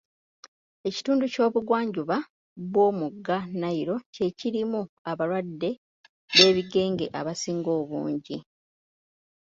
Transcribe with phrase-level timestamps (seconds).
[0.87, 2.17] Ekitundu ky'obugwanjuba
[2.71, 4.81] bw'omugga Nile ky'ekirimu
[5.11, 5.69] abalwadde
[6.35, 8.37] b'ebigenge abasinga obungi.